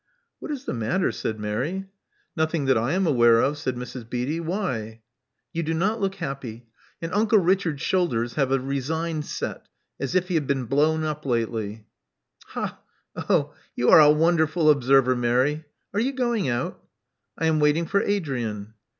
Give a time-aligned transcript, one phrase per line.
[0.39, 1.85] What is the matter?" said Mary.
[2.35, 4.09] Nothing that I am aware of," said Mrs.
[4.09, 4.39] Beatty.
[4.39, 5.01] Why?"
[5.53, 6.65] You do not look happy.
[7.03, 9.67] And Uncle Richard's shoulders have a resigned set,
[9.99, 11.85] as if he had been blown up lately."
[12.47, 12.79] '*Ha!
[13.15, 13.53] Oh!
[13.75, 15.65] You are a wonderful observer, Mary.
[15.93, 16.81] Are you going out?"
[17.37, 18.73] '4 am waiting for Adrian."